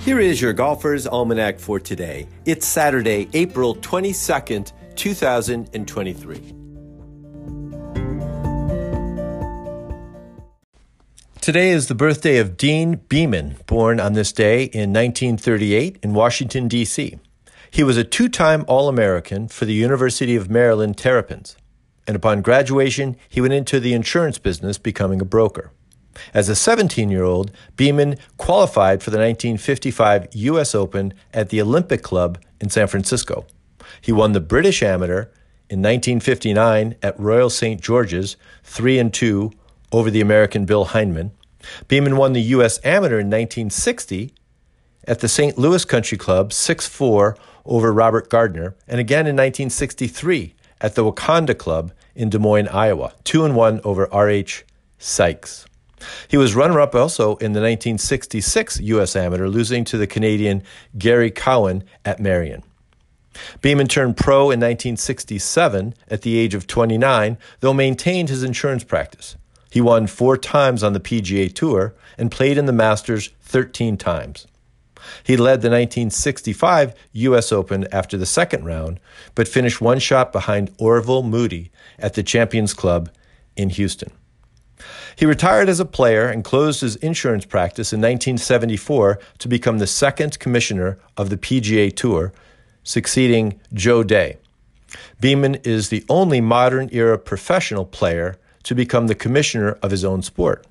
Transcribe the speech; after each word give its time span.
Here 0.00 0.18
is 0.18 0.40
your 0.40 0.54
Golfer's 0.54 1.06
Almanac 1.06 1.58
for 1.58 1.78
today. 1.78 2.26
It's 2.46 2.66
Saturday, 2.66 3.28
April 3.34 3.76
22nd, 3.76 4.72
2023. 4.96 6.36
Today 11.42 11.68
is 11.68 11.88
the 11.88 11.94
birthday 11.94 12.38
of 12.38 12.56
Deane 12.56 12.96
Beman, 13.10 13.56
born 13.66 14.00
on 14.00 14.14
this 14.14 14.32
day 14.32 14.64
in 14.64 14.90
1938 14.90 15.98
in 16.02 16.14
Washington, 16.14 16.66
D.C. 16.66 17.18
He 17.70 17.84
was 17.84 17.98
a 17.98 18.04
two 18.04 18.30
time 18.30 18.64
All 18.66 18.88
American 18.88 19.48
for 19.48 19.66
the 19.66 19.74
University 19.74 20.34
of 20.34 20.48
Maryland 20.48 20.96
Terrapins, 20.96 21.58
and 22.06 22.16
upon 22.16 22.40
graduation, 22.40 23.16
he 23.28 23.42
went 23.42 23.52
into 23.52 23.78
the 23.78 23.92
insurance 23.92 24.38
business, 24.38 24.78
becoming 24.78 25.20
a 25.20 25.26
broker. 25.26 25.72
As 26.34 26.48
a 26.48 26.54
17 26.54 27.10
year 27.10 27.24
old, 27.24 27.50
Beman 27.76 28.16
qualified 28.36 29.02
for 29.02 29.10
the 29.10 29.18
1955 29.18 30.28
U.S. 30.32 30.74
Open 30.74 31.14
at 31.32 31.50
the 31.50 31.60
Olympic 31.60 32.02
Club 32.02 32.38
in 32.60 32.70
San 32.70 32.86
Francisco. 32.86 33.46
He 34.00 34.12
won 34.12 34.32
the 34.32 34.40
British 34.40 34.82
Amateur 34.82 35.26
in 35.68 35.80
1959 35.80 36.96
at 37.02 37.18
Royal 37.18 37.50
St. 37.50 37.80
George's, 37.80 38.36
3 38.64 38.98
and 38.98 39.14
2 39.14 39.52
over 39.92 40.10
the 40.10 40.20
American 40.20 40.64
Bill 40.64 40.86
Hyndman. 40.86 41.30
Beman 41.88 42.16
won 42.16 42.32
the 42.32 42.42
U.S. 42.42 42.78
Amateur 42.84 43.20
in 43.20 43.26
1960 43.26 44.34
at 45.06 45.20
the 45.20 45.28
St. 45.28 45.58
Louis 45.58 45.84
Country 45.84 46.18
Club, 46.18 46.52
6 46.52 46.86
4 46.86 47.36
over 47.64 47.92
Robert 47.92 48.30
Gardner, 48.30 48.74
and 48.88 49.00
again 49.00 49.26
in 49.26 49.36
1963 49.36 50.54
at 50.80 50.94
the 50.94 51.04
Wakonda 51.04 51.56
Club 51.56 51.92
in 52.14 52.30
Des 52.30 52.38
Moines, 52.38 52.68
Iowa, 52.68 53.12
2 53.24 53.44
and 53.44 53.54
1 53.54 53.80
over 53.84 54.12
R.H. 54.12 54.64
Sikes. 54.98 55.66
He 56.28 56.36
was 56.36 56.54
runner 56.54 56.80
up 56.80 56.94
also 56.94 57.36
in 57.36 57.52
the 57.52 57.60
1966 57.60 58.80
U.S. 58.80 59.16
Amateur, 59.16 59.48
losing 59.48 59.84
to 59.84 59.98
the 59.98 60.06
Canadian 60.06 60.62
Gary 60.96 61.30
Cowan 61.30 61.84
at 62.04 62.20
Merion. 62.20 62.62
Beman 63.60 63.86
turned 63.86 64.16
pro 64.16 64.50
in 64.50 64.60
1967 64.60 65.94
at 66.08 66.22
the 66.22 66.36
age 66.36 66.54
of 66.54 66.66
29, 66.66 67.38
though 67.60 67.72
maintained 67.72 68.28
his 68.28 68.42
insurance 68.42 68.84
practice. 68.84 69.36
He 69.70 69.80
won 69.80 70.06
four 70.06 70.36
times 70.36 70.82
on 70.82 70.92
the 70.92 71.00
PGA 71.00 71.52
Tour 71.54 71.94
and 72.18 72.30
played 72.30 72.58
in 72.58 72.66
the 72.66 72.72
Masters 72.72 73.30
13 73.42 73.96
times. 73.96 74.46
He 75.22 75.36
led 75.36 75.62
the 75.62 75.70
1965 75.70 76.94
U.S. 77.12 77.52
Open 77.52 77.86
after 77.92 78.16
the 78.16 78.26
second 78.26 78.64
round, 78.64 79.00
but 79.34 79.48
finished 79.48 79.80
one 79.80 79.98
shot 79.98 80.32
behind 80.32 80.74
Orville 80.78 81.22
Moody 81.22 81.70
at 81.98 82.14
the 82.14 82.22
Champions 82.22 82.74
Club 82.74 83.10
in 83.56 83.70
Houston. 83.70 84.10
He 85.16 85.26
retired 85.26 85.68
as 85.68 85.80
a 85.80 85.84
player 85.84 86.28
and 86.28 86.44
closed 86.44 86.80
his 86.80 86.96
insurance 86.96 87.44
practice 87.44 87.92
in 87.92 88.00
1974 88.00 89.18
to 89.38 89.48
become 89.48 89.78
the 89.78 89.86
second 89.86 90.38
commissioner 90.38 90.98
of 91.16 91.30
the 91.30 91.36
PGA 91.36 91.94
Tour, 91.94 92.32
succeeding 92.82 93.60
Joe 93.72 94.02
Dey. 94.02 94.38
Beman 95.20 95.56
is 95.56 95.88
the 95.88 96.04
only 96.08 96.40
modern 96.40 96.88
era 96.92 97.18
professional 97.18 97.84
player 97.84 98.36
to 98.64 98.74
become 98.74 99.06
the 99.06 99.14
commissioner 99.14 99.72
of 99.82 99.90
his 99.90 100.04
own 100.04 100.22
sport. 100.22 100.66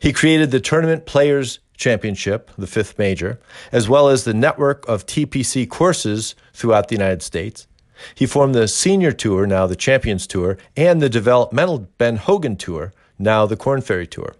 He 0.00 0.12
created 0.12 0.50
the 0.50 0.60
Tournament 0.60 1.06
Players 1.06 1.58
Championship, 1.76 2.50
the 2.56 2.66
fifth 2.66 2.98
major, 2.98 3.40
as 3.72 3.88
well 3.88 4.08
as 4.08 4.24
the 4.24 4.34
network 4.34 4.88
of 4.88 5.06
TPC 5.06 5.68
courses 5.68 6.34
throughout 6.52 6.88
the 6.88 6.94
United 6.94 7.22
States. 7.22 7.66
He 8.14 8.26
formed 8.26 8.54
the 8.54 8.68
Senior 8.68 9.12
Tour, 9.12 9.46
now 9.46 9.66
the 9.66 9.76
Champions 9.76 10.26
Tour, 10.26 10.58
and 10.76 11.00
the 11.00 11.08
developmental 11.08 11.88
Ben 11.98 12.16
Hogan 12.16 12.56
Tour, 12.56 12.92
now 13.18 13.46
the 13.46 13.56
Korn 13.56 13.80
Ferry 13.80 14.06
Tour. 14.06 14.34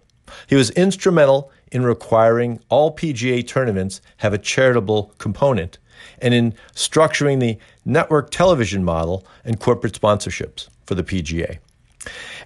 He 0.47 0.55
was 0.55 0.71
instrumental 0.71 1.51
in 1.71 1.83
requiring 1.83 2.59
all 2.69 2.95
PGA 2.95 3.45
tournaments 3.45 4.01
have 4.17 4.33
a 4.33 4.37
charitable 4.37 5.13
component 5.17 5.77
and 6.19 6.33
in 6.33 6.53
structuring 6.73 7.39
the 7.39 7.57
network 7.83 8.31
television 8.31 8.83
model 8.83 9.25
and 9.43 9.59
corporate 9.59 9.99
sponsorships 9.99 10.67
for 10.85 10.95
the 10.95 11.03
PGA. 11.03 11.59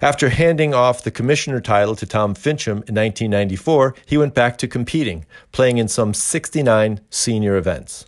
After 0.00 0.30
handing 0.30 0.72
off 0.72 1.04
the 1.04 1.10
commissioner 1.10 1.60
title 1.60 1.94
to 1.96 2.06
Tom 2.06 2.34
Finchem 2.34 2.88
in 2.88 2.94
1994, 2.94 3.94
he 4.06 4.16
went 4.16 4.34
back 4.34 4.56
to 4.58 4.68
competing, 4.68 5.26
playing 5.52 5.78
in 5.78 5.88
some 5.88 6.14
69 6.14 7.00
senior 7.10 7.56
events. 7.56 8.06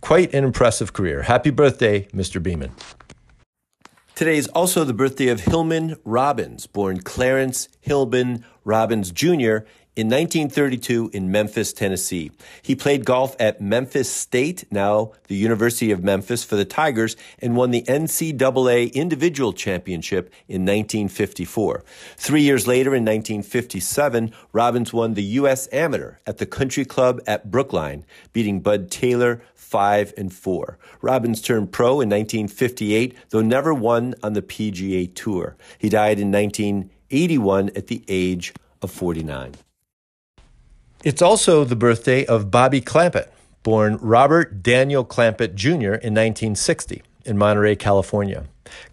Quite 0.00 0.32
an 0.32 0.44
impressive 0.44 0.92
career. 0.92 1.22
Happy 1.22 1.50
birthday, 1.50 2.02
Mr. 2.14 2.40
Beman. 2.40 2.72
Today 4.14 4.36
is 4.36 4.46
also 4.46 4.84
the 4.84 4.94
birthday 4.94 5.26
of 5.26 5.40
Hillman 5.40 5.96
Robbins, 6.04 6.68
born 6.68 7.00
Clarence 7.00 7.68
Hillman 7.80 8.44
Robbins 8.62 9.10
Jr. 9.10 9.66
in 9.96 10.08
1932 10.08 11.10
in 11.12 11.30
Memphis, 11.30 11.72
Tennessee. 11.72 12.32
He 12.62 12.74
played 12.74 13.04
golf 13.04 13.36
at 13.38 13.60
Memphis 13.60 14.10
State, 14.10 14.64
now 14.72 15.12
the 15.28 15.36
University 15.36 15.92
of 15.92 16.02
Memphis, 16.02 16.42
for 16.42 16.56
the 16.56 16.64
Tigers 16.64 17.16
and 17.38 17.56
won 17.56 17.70
the 17.70 17.82
NCAA 17.82 18.92
Individual 18.92 19.52
Championship 19.52 20.32
in 20.48 20.62
1954. 20.62 21.84
Three 22.16 22.42
years 22.42 22.66
later, 22.66 22.90
in 22.90 23.04
1957, 23.04 24.32
Robbins 24.52 24.92
won 24.92 25.14
the 25.14 25.22
U.S. 25.22 25.68
Amateur 25.72 26.16
at 26.26 26.38
the 26.38 26.46
Country 26.46 26.84
Club 26.84 27.20
at 27.26 27.50
Brookline, 27.52 28.04
beating 28.32 28.60
Bud 28.60 28.90
Taylor 28.90 29.42
5 29.54 30.14
and 30.16 30.32
4. 30.32 30.78
Robbins 31.02 31.40
turned 31.40 31.70
pro 31.70 32.00
in 32.00 32.08
1958, 32.08 33.16
though 33.30 33.42
never 33.42 33.72
won 33.72 34.14
on 34.22 34.32
the 34.32 34.42
PGA 34.42 35.12
Tour. 35.14 35.56
He 35.78 35.88
died 35.88 36.18
in 36.18 36.32
1981 36.32 37.70
at 37.76 37.86
the 37.86 38.04
age 38.08 38.54
of 38.82 38.90
49. 38.90 39.54
It's 41.04 41.20
also 41.20 41.64
the 41.64 41.76
birthday 41.76 42.24
of 42.24 42.50
Bobby 42.50 42.80
Clampett, 42.80 43.28
born 43.62 43.98
Robert 44.00 44.62
Daniel 44.62 45.04
Clampett 45.04 45.54
Jr. 45.54 46.00
in 46.00 46.14
1960 46.14 47.02
in 47.26 47.36
Monterey, 47.36 47.76
California. 47.76 48.44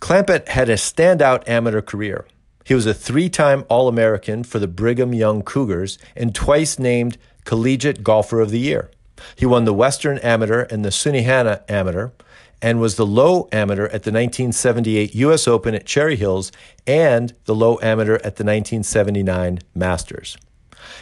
Clampett 0.01 0.49
had 0.49 0.67
a 0.67 0.73
standout 0.73 1.47
amateur 1.47 1.81
career. 1.81 2.25
He 2.66 2.73
was 2.73 2.85
a 2.85 2.94
three 2.94 3.29
time 3.29 3.63
All 3.69 3.88
American 3.88 4.44
for 4.44 4.59
the 4.59 4.67
Brigham 4.67 5.13
Young 5.13 5.41
Cougars 5.41 5.97
and 6.13 6.35
twice 6.35 6.77
named 6.77 7.17
Collegiate 7.45 8.03
Golfer 8.03 8.41
of 8.41 8.51
the 8.51 8.59
Year. 8.59 8.91
He 9.38 9.45
won 9.45 9.63
the 9.63 9.73
Western 9.73 10.17
Amateur 10.17 10.63
and 10.63 10.83
the 10.83 10.89
Sunnehanna 10.89 11.63
Amateur 11.69 12.09
and 12.61 12.81
was 12.81 12.97
the 12.97 13.05
low 13.05 13.47
amateur 13.53 13.85
at 13.85 14.03
the 14.03 14.11
1978 14.11 15.16
U.S. 15.16 15.47
Open 15.47 15.73
at 15.73 15.85
Cherry 15.85 16.17
Hills 16.17 16.51
and 16.85 17.33
the 17.45 17.55
low 17.55 17.79
amateur 17.81 18.16
at 18.16 18.35
the 18.35 18.43
1979 18.43 19.59
Masters. 19.73 20.35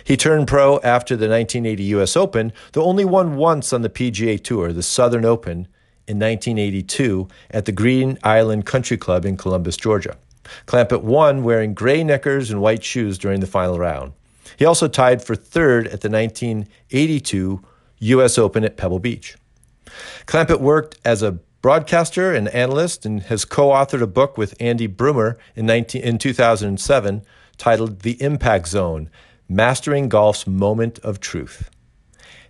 He 0.04 0.18
turned 0.18 0.48
pro 0.48 0.80
after 0.80 1.16
the 1.16 1.30
1980 1.30 1.84
U.S. 1.84 2.16
Open, 2.16 2.54
though 2.74 2.84
only 2.84 3.06
won 3.06 3.36
once 3.36 3.74
on 3.74 3.82
the 3.82 3.90
PGA 3.90 4.42
Tour, 4.42 4.74
the 4.74 4.84
Southern 4.84 5.26
Open, 5.26 5.68
in 6.08 6.18
1982 6.18 7.28
at 7.52 7.66
the 7.66 7.72
Green 7.72 8.18
Island 8.24 8.66
Country 8.66 8.98
Club 8.98 9.26
in 9.26 9.38
Columbus, 9.38 9.78
Georgia. 9.78 10.18
Clampett 10.66 11.04
won 11.04 11.44
wearing 11.44 11.76
gray 11.76 12.04
knickers 12.04 12.50
and 12.50 12.62
white 12.62 12.84
shoes 12.84 13.20
during 13.20 13.40
the 13.40 13.48
final 13.48 13.78
round. 13.78 14.14
He 14.58 14.66
also 14.66 14.88
tied 14.88 15.24
for 15.24 15.36
third 15.36 15.86
at 15.86 16.02
the 16.02 16.10
1982 16.10 17.62
U.S. 18.00 18.38
Open 18.38 18.64
at 18.64 18.76
Pebble 18.76 19.00
Beach. 19.00 19.38
Clampett 20.26 20.60
worked 20.60 20.98
as 21.06 21.22
a 21.22 21.38
broadcaster 21.62 22.34
and 22.34 22.48
analyst 22.50 23.06
and 23.06 23.24
has 23.24 23.46
co-authored 23.46 24.02
a 24.02 24.08
book 24.08 24.38
with 24.38 24.56
Andy 24.60 24.88
Brumer 24.88 25.38
in, 25.56 25.66
19, 25.66 26.02
in 26.02 26.18
2007 26.18 27.22
titled 27.58 28.00
The 28.00 28.22
Impact 28.22 28.68
Zone, 28.68 29.10
Mastering 29.52 30.10
Golf's 30.10 30.46
Moment 30.46 31.00
of 31.00 31.20
Truth. 31.20 31.72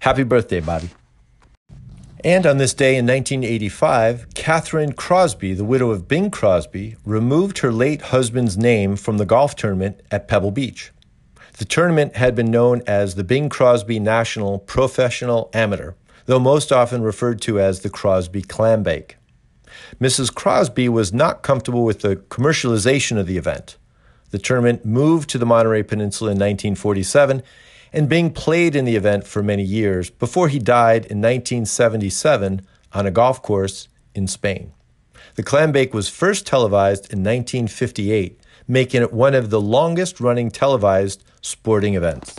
Happy 0.02 0.24
birthday, 0.24 0.60
Bobby. 0.60 0.90
And 2.26 2.46
on 2.46 2.58
this 2.58 2.74
day 2.74 2.98
in 2.98 3.08
1985, 3.08 4.28
Kathryn 4.36 4.94
Crosby, 4.94 5.54
the 5.54 5.64
widow 5.64 5.92
of 5.92 6.10
Bing 6.10 6.30
Crosby, 6.30 6.98
removed 7.06 7.60
her 7.60 7.72
late 7.72 8.02
husband's 8.02 8.58
name 8.58 8.98
from 8.98 9.18
the 9.18 9.26
golf 9.26 9.56
tournament 9.56 10.02
at 10.12 10.28
Pebble 10.28 10.52
Beach. 10.52 10.92
The 11.58 11.64
tournament 11.64 12.18
had 12.18 12.36
been 12.36 12.52
known 12.52 12.82
as 12.86 13.16
the 13.16 13.24
Bing 13.24 13.48
Crosby 13.48 13.98
National 13.98 14.60
Professional 14.60 15.50
Amateur, 15.54 15.94
though 16.26 16.38
most 16.38 16.74
often 16.74 17.02
referred 17.02 17.40
to 17.44 17.62
as 17.62 17.80
the 17.80 17.90
Crosby 17.90 18.42
Clambake. 18.42 19.14
Mrs. 20.02 20.36
Crosby 20.36 20.90
was 20.90 21.14
not 21.14 21.44
comfortable 21.44 21.86
with 21.86 22.02
the 22.02 22.18
commercialization 22.18 23.18
of 23.18 23.26
the 23.26 23.38
event. 23.38 23.78
The 24.32 24.40
tournament 24.40 24.86
moved 24.86 25.30
to 25.32 25.38
the 25.38 25.46
Monterey 25.46 25.84
Peninsula 25.84 26.32
in 26.32 26.38
1947, 26.38 27.44
and 27.92 28.10
Bing 28.10 28.32
played 28.32 28.76
in 28.76 28.86
the 28.86 28.96
event 28.96 29.26
for 29.26 29.42
many 29.42 29.64
years 29.64 30.10
before 30.10 30.48
he 30.48 30.60
died 30.60 31.06
in 31.06 31.20
1977 31.20 32.62
on 32.94 33.06
a 33.06 33.12
golf 33.12 33.42
course 33.42 33.88
in 34.14 34.28
Spain. 34.28 34.72
The 35.36 35.44
Clambake 35.44 35.94
was 35.94 36.10
first 36.10 36.46
televised 36.46 37.12
in 37.12 37.20
1958 37.20 38.40
making 38.70 39.02
it 39.02 39.12
one 39.12 39.34
of 39.34 39.50
the 39.50 39.60
longest 39.60 40.22
running 40.22 40.52
televised 40.52 41.24
sporting 41.42 41.96
events. 41.96 42.36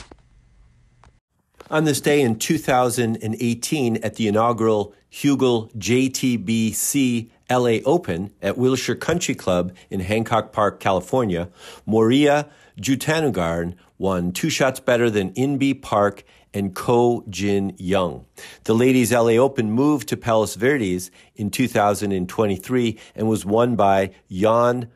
On 1.68 1.84
this 1.84 2.00
day 2.00 2.20
in 2.22 2.38
2018, 2.38 3.96
at 3.96 4.14
the 4.14 4.28
inaugural 4.28 4.94
Hugel 5.10 5.72
JTBC 5.76 7.30
LA 7.50 7.78
Open 7.84 8.32
at 8.40 8.56
Wilshire 8.56 8.94
Country 8.94 9.34
Club 9.34 9.74
in 9.90 10.00
Hancock 10.00 10.52
Park, 10.52 10.78
California, 10.80 11.48
Moriya 11.86 12.48
Jutanugarn 12.80 13.74
won 13.98 14.32
two 14.32 14.50
shots 14.50 14.80
better 14.80 15.10
than 15.10 15.32
Inbee 15.32 15.80
Park 15.80 16.24
and 16.54 16.74
Ko 16.74 17.24
Jin 17.28 17.74
Young. 17.76 18.24
The 18.64 18.74
ladies' 18.74 19.12
LA 19.12 19.32
Open 19.32 19.70
moved 19.70 20.08
to 20.08 20.16
Palos 20.16 20.54
Verdes 20.54 21.10
in 21.36 21.50
2023 21.50 22.98
and 23.14 23.28
was 23.28 23.44
won 23.44 23.76
by 23.76 24.12
Yin 24.28 24.88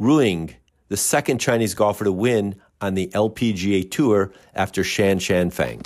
Ruoning, 0.00 0.54
the 0.88 0.96
second 0.96 1.38
Chinese 1.38 1.74
golfer 1.74 2.04
to 2.04 2.12
win 2.12 2.56
on 2.80 2.94
the 2.94 3.08
LPGA 3.08 3.90
Tour 3.90 4.32
after 4.54 4.82
Shan 4.82 5.18
Shan 5.18 5.50
Feng. 5.50 5.82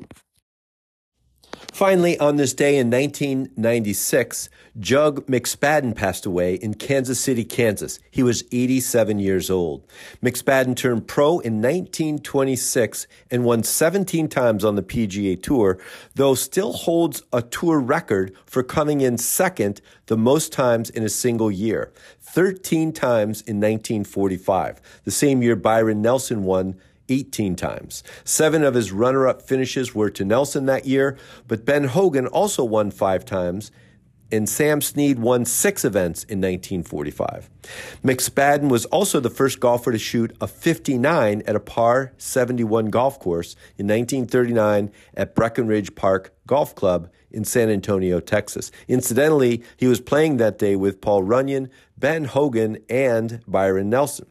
Finally, 1.74 2.16
on 2.20 2.36
this 2.36 2.54
day 2.54 2.76
in 2.76 2.88
1996, 2.88 4.48
Jug 4.78 5.26
McSpaden 5.26 5.92
passed 5.92 6.24
away 6.24 6.54
in 6.54 6.72
Kansas 6.72 7.18
City, 7.18 7.44
Kansas. 7.44 7.98
He 8.12 8.22
was 8.22 8.44
87 8.52 9.18
years 9.18 9.50
old. 9.50 9.84
McSpaden 10.22 10.76
turned 10.76 11.08
pro 11.08 11.40
in 11.40 11.60
1926 11.60 13.08
and 13.28 13.44
won 13.44 13.64
17 13.64 14.28
times 14.28 14.64
on 14.64 14.76
the 14.76 14.84
PGA 14.84 15.42
Tour, 15.42 15.80
though 16.14 16.36
still 16.36 16.74
holds 16.74 17.24
a 17.32 17.42
tour 17.42 17.80
record 17.80 18.36
for 18.46 18.62
coming 18.62 19.00
in 19.00 19.18
second 19.18 19.80
the 20.06 20.16
most 20.16 20.52
times 20.52 20.90
in 20.90 21.02
a 21.02 21.08
single 21.08 21.50
year, 21.50 21.92
13 22.20 22.92
times 22.92 23.40
in 23.40 23.56
1945, 23.56 24.80
the 25.02 25.10
same 25.10 25.42
year 25.42 25.56
Byron 25.56 26.00
Nelson 26.00 26.44
won 26.44 26.76
18 27.08 27.56
times. 27.56 28.02
Seven 28.24 28.62
of 28.64 28.74
his 28.74 28.92
runner 28.92 29.26
up 29.26 29.42
finishes 29.42 29.94
were 29.94 30.10
to 30.10 30.24
Nelson 30.24 30.66
that 30.66 30.86
year, 30.86 31.16
but 31.46 31.64
Ben 31.64 31.84
Hogan 31.84 32.26
also 32.26 32.64
won 32.64 32.90
five 32.90 33.24
times, 33.24 33.70
and 34.32 34.48
Sam 34.48 34.80
Snead 34.80 35.18
won 35.18 35.44
six 35.44 35.84
events 35.84 36.24
in 36.24 36.40
1945. 36.40 37.50
McSpaden 38.02 38.68
was 38.68 38.84
also 38.86 39.20
the 39.20 39.30
first 39.30 39.60
golfer 39.60 39.92
to 39.92 39.98
shoot 39.98 40.34
a 40.40 40.46
59 40.46 41.42
at 41.46 41.54
a 41.54 41.60
par 41.60 42.12
71 42.16 42.86
golf 42.86 43.20
course 43.20 43.54
in 43.76 43.86
1939 43.86 44.90
at 45.14 45.34
Breckenridge 45.34 45.94
Park 45.94 46.34
Golf 46.46 46.74
Club 46.74 47.10
in 47.30 47.44
San 47.44 47.68
Antonio, 47.68 48.20
Texas. 48.20 48.70
Incidentally, 48.88 49.62
he 49.76 49.86
was 49.86 50.00
playing 50.00 50.36
that 50.38 50.58
day 50.58 50.76
with 50.76 51.00
Paul 51.00 51.22
Runyan, 51.22 51.68
Ben 52.04 52.26
Hogan, 52.26 52.76
and 52.90 53.40
Byron 53.48 53.88
Nelson. 53.88 54.26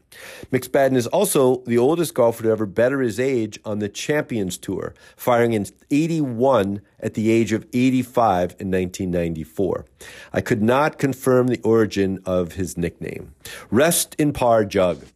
McSpaden 0.52 0.96
is 0.96 1.08
also 1.08 1.64
the 1.66 1.80
oldest 1.80 2.14
golfer 2.14 2.44
to 2.44 2.52
ever 2.52 2.68
better 2.68 3.02
his 3.02 3.20
age 3.20 3.60
on 3.66 3.80
the 3.80 3.90
Champions 3.90 4.60
Tour, 4.60 4.94
firing 5.18 5.54
in 5.54 5.66
81 5.90 6.82
at 7.00 7.16
the 7.16 7.32
age 7.32 7.52
of 7.52 7.66
85 7.74 8.52
in 8.60 8.70
1994. 8.70 9.88
I 10.32 10.40
could 10.40 10.62
not 10.62 11.00
confirm 11.00 11.48
the 11.48 11.60
origin 11.64 12.20
of 12.28 12.52
his 12.52 12.78
nickname. 12.78 13.34
Rest 13.72 14.14
in 14.20 14.34
par, 14.34 14.66
Jug. 14.66 15.08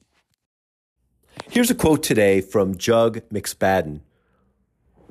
Here's 1.52 1.70
a 1.70 1.76
quote 1.76 2.02
today 2.02 2.42
from 2.42 2.76
Jug 2.76 3.20
McSpaden, 3.30 4.00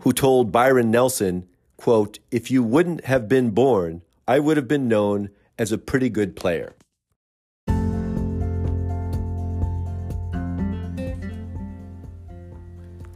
who 0.00 0.12
told 0.12 0.50
Byron 0.50 0.90
Nelson, 0.90 1.46
quote, 1.76 2.18
If 2.32 2.50
you 2.50 2.64
wouldn't 2.64 3.04
have 3.04 3.28
been 3.28 3.50
born, 3.50 4.02
I 4.26 4.40
would 4.40 4.56
have 4.56 4.66
been 4.66 4.88
known 4.88 5.30
as 5.56 5.70
a 5.70 5.78
pretty 5.78 6.10
good 6.10 6.34
player. 6.34 6.74